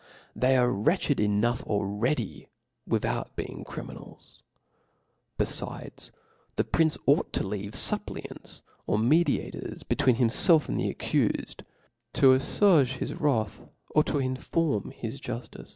They 0.35 0.57
are 0.57 0.73
wretched 0.73 1.19
enough 1.19 1.61
already 1.67 2.47
with 2.87 3.05
out 3.05 3.35
being 3.35 3.63
criminals: 3.63 4.41
beHdes, 5.37 6.09
the 6.55 6.63
prince 6.63 6.97
ought 7.05 7.31
to 7.33 7.43
fcave 7.43 7.73
ftfp[>iiants 7.73 8.63
or 8.87 8.97
mediators 8.97 9.83
between 9.83 10.15
himfelf 10.15 10.67
and 10.67 10.79
the 10.79 10.91
accbCed, 10.91 11.61
to 12.13 12.25
alTwage 12.35 12.97
Jus 12.97 13.11
wrath, 13.11 13.67
or 13.91 14.03
to 14.05 14.13
itiform 14.13 14.91
his 14.91 15.21
jufHcc. 15.21 15.69